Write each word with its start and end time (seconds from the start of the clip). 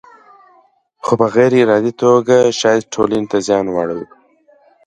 خو 1.05 1.13
په 1.19 1.27
غیر 1.35 1.51
ارادي 1.63 1.93
توګه 2.03 2.37
شاید 2.59 2.83
ټولنې 2.93 3.27
ته 3.31 3.37
زیان 3.47 3.65
واړوي. 3.71 4.07